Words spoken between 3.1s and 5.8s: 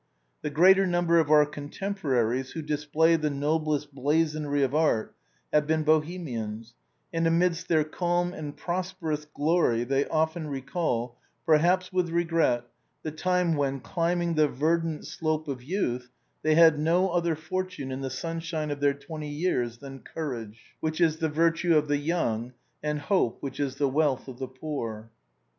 the noblest blazonry of art have